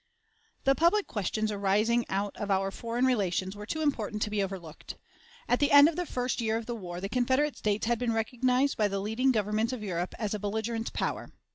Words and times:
The 0.63 0.73
public 0.73 1.05
questions 1.05 1.51
arising 1.51 2.05
out 2.09 2.35
of 2.37 2.49
our 2.49 2.71
foreign 2.71 3.05
relations 3.05 3.55
were 3.55 3.67
too 3.67 3.81
important 3.83 4.23
to 4.23 4.31
be 4.31 4.41
overlooked. 4.41 4.97
At 5.47 5.59
the 5.59 5.69
end 5.71 5.87
of 5.87 5.95
the 5.95 6.07
first 6.07 6.41
year 6.41 6.57
of 6.57 6.65
the 6.65 6.73
war 6.73 6.99
the 6.99 7.07
Confederate 7.07 7.55
States 7.55 7.85
had 7.85 7.99
been 7.99 8.11
recognized 8.11 8.77
by 8.77 8.87
the 8.87 8.97
leading 8.99 9.31
governments 9.31 9.73
of 9.73 9.83
Europe 9.83 10.15
as 10.17 10.33
a 10.33 10.39
belligerent 10.39 10.91
power. 10.93 11.29